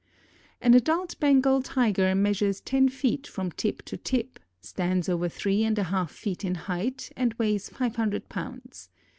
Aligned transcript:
An 0.61 0.73
adult 0.73 1.19
Bengal 1.19 1.61
Tiger 1.61 2.15
measures 2.15 2.59
ten 2.59 2.89
feet 2.89 3.27
from 3.27 3.51
tip 3.51 3.83
to 3.83 3.97
tip, 3.97 4.39
stands 4.59 5.07
over 5.07 5.29
three 5.29 5.63
and 5.63 5.77
a 5.77 5.83
half 5.93 6.09
feet 6.11 6.43
in 6.43 6.55
height 6.55 7.11
and 7.15 7.35
weighs 7.35 7.69
five 7.69 7.97
hundred 7.97 8.27
pounds. 8.27 8.89